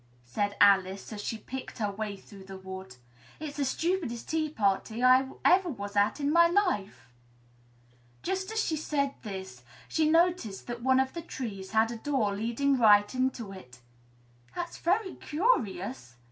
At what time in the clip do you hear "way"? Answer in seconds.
1.91-2.17